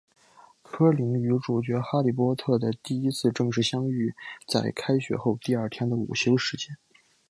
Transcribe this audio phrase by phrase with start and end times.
[0.63, 4.15] 柯林与主角哈利波特的第一次正式相遇
[4.47, 6.75] 在开学后第二天的午休时间。